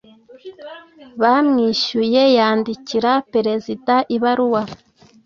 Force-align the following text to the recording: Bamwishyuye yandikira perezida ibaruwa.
Bamwishyuye 1.21 2.21
yandikira 2.37 3.11
perezida 3.31 3.95
ibaruwa. 4.15 4.61